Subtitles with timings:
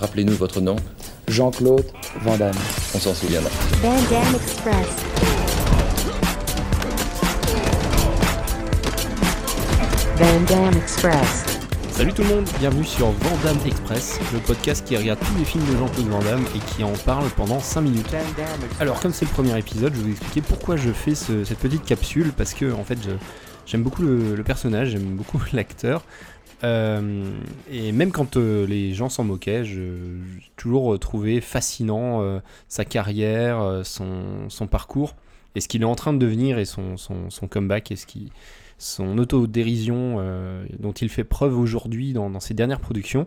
[0.00, 0.76] Rappelez-nous votre nom.
[1.26, 1.84] Jean-Claude
[2.22, 2.54] Van Damme.
[2.94, 3.50] On s'en souviendra.
[3.82, 4.86] Van Damme Express.
[10.16, 11.44] Van Damme Express.
[11.92, 15.64] Salut tout le monde, bienvenue sur Vandame Express, le podcast qui regarde tous les films
[15.66, 18.06] de Jean-Claude Van Damme et qui en parle pendant 5 minutes.
[18.80, 21.58] Alors comme c'est le premier épisode, je vais vous expliquer pourquoi je fais ce- cette
[21.58, 22.98] petite capsule, parce que en fait
[23.66, 26.02] j'aime beaucoup le, le personnage, j'aime beaucoup l'acteur.
[26.64, 27.30] Euh,
[27.70, 29.92] et même quand euh, les gens s'en moquaient, j'ai
[30.56, 35.14] toujours trouvé fascinant euh, sa carrière, euh, son, parcours,
[35.54, 36.96] et ce qu'il est en train de devenir, et son,
[37.48, 38.32] comeback, et ce qui,
[38.78, 43.26] son autodérision euh, dont il fait preuve aujourd'hui dans, dans ses dernières productions.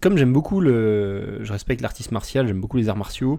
[0.00, 3.38] Comme j'aime beaucoup le, je respecte l'artiste martial, j'aime beaucoup les arts martiaux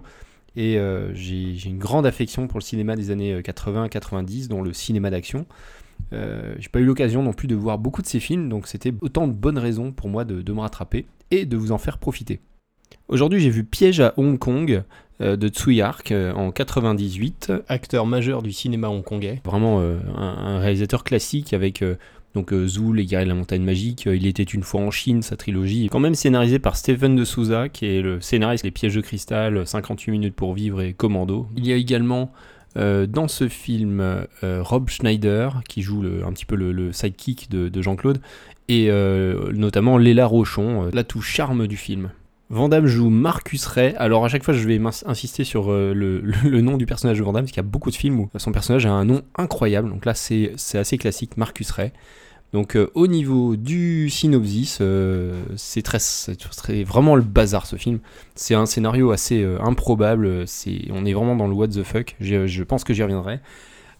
[0.56, 5.10] et euh, j'ai une grande affection pour le cinéma des années 80-90, dont le cinéma
[5.10, 5.46] d'action.
[6.12, 8.92] Euh, j'ai pas eu l'occasion non plus de voir beaucoup de ces films, donc c'était
[9.00, 11.98] autant de bonnes raisons pour moi de, de me rattraper et de vous en faire
[11.98, 12.40] profiter.
[13.08, 14.82] Aujourd'hui, j'ai vu Piège à Hong Kong
[15.20, 19.42] euh, de Tsui Hark euh, en 98, acteur majeur du cinéma hongkongais.
[19.44, 21.84] Vraiment euh, un, un réalisateur classique avec
[22.34, 25.88] donc Les guerriers de la montagne magique, Il était une fois en Chine, sa trilogie,
[25.90, 29.66] quand même scénarisé par Stephen de Souza, qui est le scénariste des Pièges de cristal,
[29.66, 31.48] 58 minutes pour vivre et Commando.
[31.56, 32.30] Il y a également
[32.76, 34.26] euh, dans ce film euh,
[34.62, 38.20] Rob Schneider, qui joue un petit peu le, sidekick de, de Jean-Claude,
[38.68, 42.10] et euh, notamment Léla Rochon, euh, l'atout charme du film.
[42.48, 43.94] Vandamme joue Marcus Ray.
[43.96, 46.20] Alors à chaque fois, je vais insister sur le,
[46.60, 48.86] nom du personnage de Vandamme, parce qu'il y a beaucoup de films où son personnage
[48.86, 49.88] a un nom incroyable.
[49.88, 51.92] Donc là, c'est assez classique, Marcus Ray.
[52.52, 55.98] Donc euh, au niveau du synopsis, euh, c'est très,
[56.82, 58.00] vraiment le bazar ce film.
[58.34, 60.44] C'est un scénario assez euh, improbable.
[60.90, 62.16] On est vraiment dans le what the fuck.
[62.20, 63.40] Je pense que j'y reviendrai.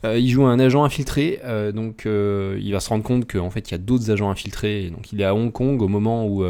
[0.03, 1.41] Il joue un agent infiltré,
[1.75, 4.89] donc il va se rendre compte qu'en fait il y a d'autres agents infiltrés.
[4.89, 6.43] Donc il est à Hong Kong au moment où,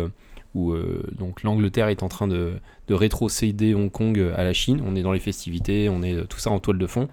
[1.19, 2.53] donc l'Angleterre est en train de,
[2.87, 4.81] de rétrocéder Hong Kong à la Chine.
[4.87, 7.09] On est dans les festivités, on est tout ça en toile de fond.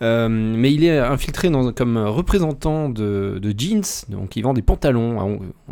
[0.00, 4.62] Euh, mais il est infiltré dans, comme représentant de, de jeans, donc il vend des
[4.62, 5.20] pantalons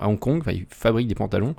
[0.01, 1.55] à Hong, Kong, enfin il fabrique des pantalons.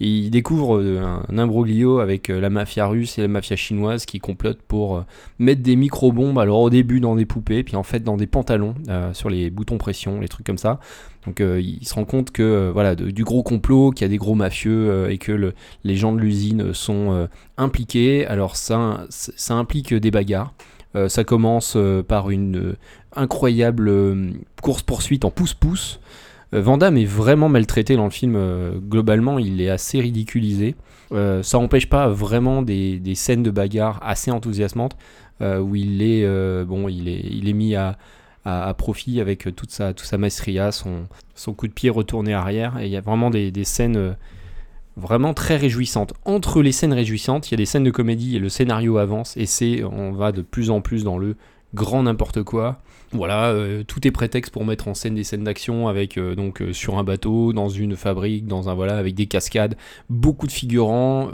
[0.00, 4.18] Il découvre euh, un, imbroglio avec euh, la mafia russe et la mafia chinoise qui
[4.18, 5.04] complotent pour
[5.38, 8.74] mettre des micro-bombes, alors au début dans des poupées, puis en fait dans des pantalons,
[9.12, 10.80] sur les boutons pression, les trucs comme ça.
[11.24, 14.34] Donc il se rend compte que voilà du gros complot, qu'il y a des gros
[14.34, 15.52] mafieux et que le-
[15.84, 18.26] les gens de l'usine sont impliqués.
[18.26, 20.54] Alors ça, ça implique des bagarres.
[20.96, 22.76] Euh, ça commence euh, par une euh,
[23.14, 23.92] incroyable
[24.62, 26.00] course-poursuite en pouce-pouce.
[26.50, 28.38] Van est vraiment maltraité dans le film.
[28.88, 30.76] globalement, il est assez ridiculisé.
[31.10, 34.96] Ça n'empêche pas vraiment des, scènes de bagarre assez enthousiasmantes
[35.42, 36.26] où il est,
[36.64, 37.98] bon, il est, il est mis à,
[38.46, 42.78] à, profit avec toute sa, toute sa maestria, son, son coup de pied retourné arrière.
[42.80, 44.16] Et il y a vraiment des, des scènes
[44.98, 46.12] vraiment très réjouissantes.
[46.24, 49.36] Entre les scènes réjouissantes, il y a des scènes de comédie et le scénario avance
[49.36, 51.36] et c'est, on va de plus en plus dans le
[51.74, 52.80] grand n'importe quoi.
[53.12, 56.60] Voilà, euh, tout est prétexte pour mettre en scène des scènes d'action avec euh, donc
[56.60, 59.76] euh, sur un bateau, dans une fabrique, dans un voilà, avec des cascades,
[60.10, 61.30] beaucoup de figurants,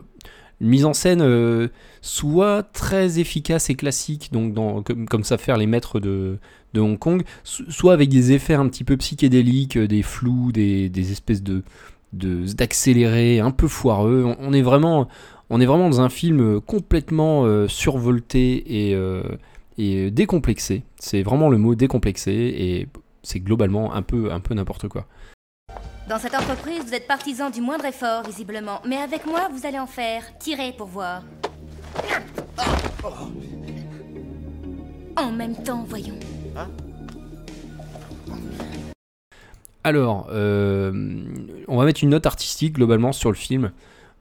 [0.61, 1.69] mise en scène
[2.01, 4.55] soit très efficace et classique, donc
[4.85, 6.39] comme, comme savent faire les maîtres de,
[6.77, 11.43] Hong Kong, so- soit avec des effets un petit peu psychédéliques, des flous, des espèces
[11.43, 11.65] de
[12.17, 14.25] de- d'accélérés un peu foireux.
[14.25, 15.09] On, on est vraiment
[15.51, 19.23] on est vraiment dans un film euh, complètement euh, survolté et euh,
[19.77, 20.83] et décomplexé.
[20.99, 22.89] C'est vraiment le mot décomplexé et
[23.23, 25.07] c'est globalement un peu, un peu n'importe quoi.
[26.09, 28.81] Dans cette entreprise, vous êtes partisan du moindre effort, visiblement.
[28.87, 30.23] Mais avec moi, vous allez en faire.
[30.39, 31.23] Tirez pour voir.
[35.17, 36.19] En même temps, voyons.
[39.85, 41.23] Alors, euh,
[41.69, 43.71] on va mettre une note artistique globalement sur le film.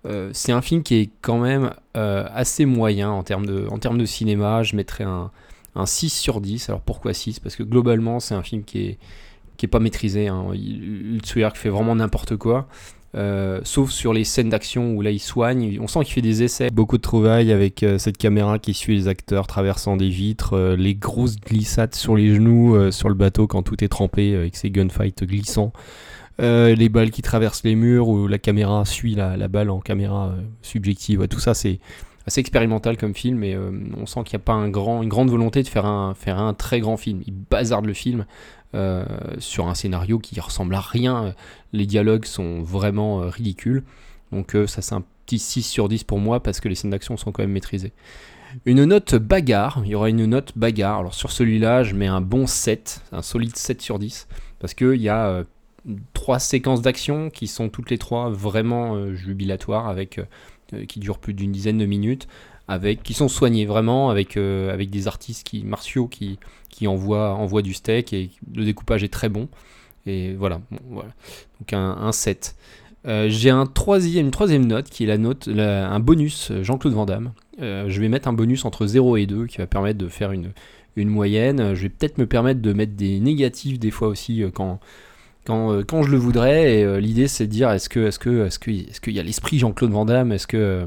[0.06, 4.64] Euh, c'est un film qui est quand même euh, assez moyen en termes, de, cinéma.
[4.64, 5.32] Je mettrais un,
[5.76, 6.68] un 6 sur 10.
[6.68, 8.98] Alors pourquoi 6 Parce que globalement, c'est un film qui est,
[9.56, 10.28] qui est pas maîtrisé.
[10.28, 10.48] Hein.
[11.54, 12.68] Fait vraiment n'importe quoi.
[13.16, 16.42] Euh, sauf sur les scènes d'action où là il soigne, on sent qu'il fait des
[16.42, 16.70] essais.
[16.72, 20.76] Beaucoup de trouvailles avec euh, cette caméra qui suit les acteurs traversant des vitres, euh,
[20.76, 24.72] les grosses glissades sur les genoux sur le bateau quand tout est trempé avec ces
[24.72, 25.74] gunfights glissants.
[26.40, 30.34] Les balles qui traversent les murs où la caméra suit la, balle en caméra
[30.64, 31.28] subjective.
[31.28, 31.80] Tout ça c'est
[32.26, 35.10] assez expérimental comme film et euh, on sent qu'il n'y a pas un grand, une
[35.10, 37.22] grande volonté de faire un, faire un très grand film.
[37.28, 38.26] Il bazarde le film
[38.76, 39.06] euh,
[39.40, 41.34] sur un scénario qui ressemble à rien.
[41.74, 43.84] Les dialogues sont vraiment euh, ridicules.
[44.32, 47.18] Donc ça c'est un petit 6 sur 10 pour moi parce que les scènes d'action
[47.18, 47.94] sont quand même maîtrisées.
[48.66, 51.00] Une note bagarre, il y aura une note bagarre.
[51.00, 54.28] Alors sur celui-là, je mets un bon 7, un solide 7 sur 10
[54.60, 55.44] parce qu'il y a
[56.14, 60.20] trois séquences d'action qui sont toutes les trois vraiment jubilatoires avec
[60.88, 62.28] qui durent plus d'une dizaine de minutes,
[62.68, 66.40] avec, qui sont soignés vraiment, avec, euh, avec des artistes qui, martiaux qui,
[66.70, 69.48] qui envoient, envoient du steak, et le découpage est très bon.
[70.06, 71.10] Et voilà, voilà.
[71.60, 72.56] donc un, un 7.
[73.06, 76.94] Euh, J'ai un troisième, une troisième note qui est la note, un bonus euh, Jean-Claude
[76.94, 77.34] Van Damme.
[77.62, 80.32] Euh, je vais mettre un bonus entre 0 et 2 qui va permettre de faire
[80.32, 80.52] une,
[80.96, 81.60] une moyenne.
[81.60, 84.80] Euh, Je vais peut-être me permettre de mettre des négatifs des fois aussi euh, quand,
[85.46, 86.80] quand, euh, quand je le voudrais.
[86.80, 89.60] Et euh, l'idée c'est de dire est-ce que est-ce que est-ce qu'il y a l'esprit
[89.60, 90.32] Jean-Claude Van Damme?
[90.32, 90.86] Est-ce que euh,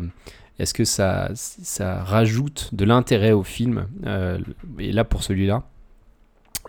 [0.58, 3.87] est-ce que ça ça rajoute de l'intérêt au film
[4.79, 5.64] Et là pour celui-là.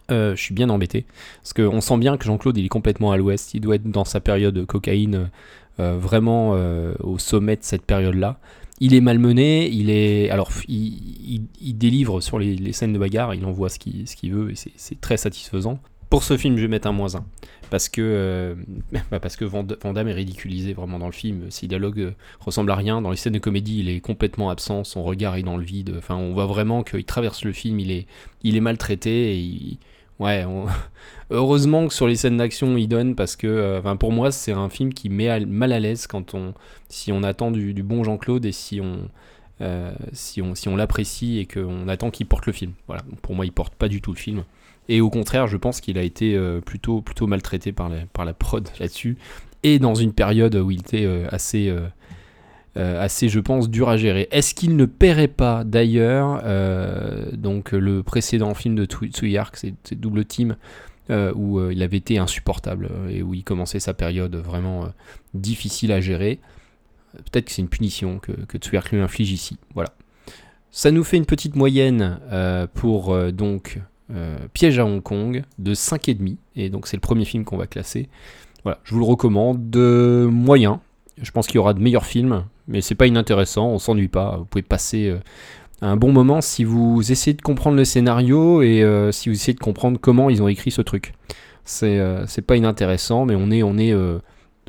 [0.09, 1.05] je suis bien embêté
[1.41, 4.05] parce qu'on sent bien que Jean-Claude il est complètement à l'ouest, il doit être dans
[4.05, 5.29] sa période cocaïne
[5.77, 6.51] vraiment
[6.99, 8.39] au sommet de cette période-là.
[8.79, 11.47] Il est malmené, il est alors il,
[11.77, 14.99] délivre sur les, les scènes de bagarre, il envoie ce qu'il qu'il veut et c'est
[14.99, 15.79] très satisfaisant.
[16.09, 17.25] Pour ce film, je vais mettre un moins 1
[17.69, 18.55] parce que euh,
[19.11, 21.49] bah, est ridiculisé vraiment dans le film.
[21.51, 23.01] Ses dialogues euh, ressemblent à rien.
[23.01, 24.83] Dans les scènes de comédie, il est complètement absent.
[24.83, 25.95] Son regard est dans le vide.
[25.97, 27.79] Enfin, on voit vraiment qu'il traverse le film.
[27.79, 28.07] Il est
[28.43, 29.77] il est maltraité
[31.29, 34.53] Heureusement que sur les scènes d'action, il donne parce que euh, enfin, pour moi, c'est
[34.53, 36.53] un film qui met mal à l'aise quand on
[36.89, 39.09] si on attend du, du bon Jean-Claude et si on
[39.61, 42.73] euh, si on, si on l'apprécie et qu'on attend qu'il porte le film.
[42.87, 44.43] Voilà, pour moi, il porte pas du tout le film.
[44.89, 48.23] Et au contraire, je pense qu'il a été euh, plutôt, plutôt maltraité par la, par
[48.25, 49.17] la prod là-dessus.
[49.63, 51.73] Et dans une période où il était euh, assez,
[52.75, 54.27] assez, je pense, dur à gérer.
[54.29, 60.55] Est-ce qu'il ne paierait pas d'ailleurs le précédent film de Tsu- Tsuyark, c'est Double Team,
[61.09, 64.89] où il avait été insupportable et où il commençait sa période vraiment
[65.33, 66.39] difficile à gérer.
[67.13, 69.57] Peut-être que c'est une punition que, que Tsuyark lui inflige ici.
[69.73, 69.89] Voilà.
[70.71, 73.81] Ça nous fait une petite moyenne euh, pour euh, donc
[74.13, 76.35] euh, Piège à Hong Kong de 5,5.
[76.55, 78.09] Et donc c'est le premier film qu'on va classer.
[78.63, 79.71] Voilà, je vous le recommande.
[79.71, 80.81] De moyen.
[81.19, 84.37] Je pense qu'il y aura de meilleurs films, mais c'est pas inintéressant, on s'ennuie pas.
[84.37, 85.11] Vous pouvez passer
[85.81, 89.59] un bon moment si vous essayez de comprendre le scénario et si vous essayez de
[89.59, 91.13] comprendre comment ils ont écrit ce truc.
[91.65, 93.95] C'est pas inintéressant, mais on est, on est,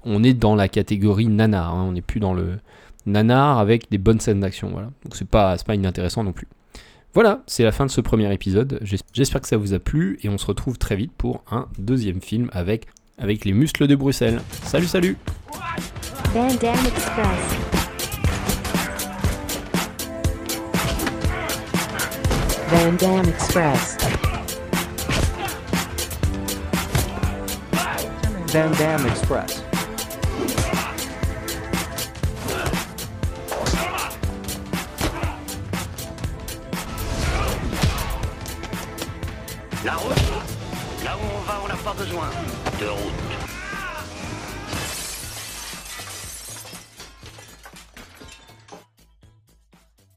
[0.09, 1.75] on est dans la catégorie nanar.
[1.75, 1.85] hein.
[1.89, 2.59] On n'est plus dans le
[3.07, 4.71] nanar avec des bonnes scènes d'action.
[4.71, 4.89] Voilà.
[5.05, 6.49] Donc c'est pas, c'est pas inintéressant non plus.
[7.15, 8.79] Voilà, c'est la fin de ce premier épisode.
[8.83, 11.67] J'es- J'espère que ça vous a plu et on se retrouve très vite pour un
[11.79, 12.87] deuxième film avec,
[13.19, 14.41] avec les muscles de Bruxelles.
[14.65, 15.17] Salut, salut
[16.35, 17.57] Van Damme Express.
[22.71, 23.97] Van Damme Express.
[28.53, 29.63] Van Damme Express.
[39.85, 40.17] La route
[41.05, 42.29] Là où on va, on n'a pas besoin
[42.81, 43.38] de route.